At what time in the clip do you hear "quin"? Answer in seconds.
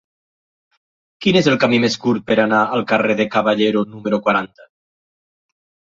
1.25-1.37